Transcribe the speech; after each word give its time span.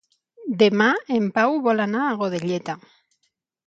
Demà 0.63 0.87
en 1.19 1.29
Pau 1.37 1.61
vol 1.69 1.87
anar 1.87 2.05
a 2.09 2.19
Godelleta. 2.25 2.81